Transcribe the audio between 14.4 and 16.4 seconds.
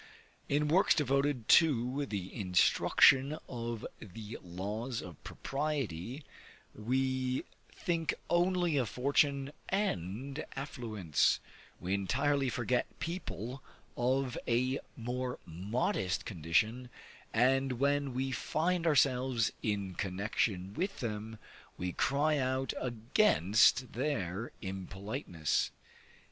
a more modest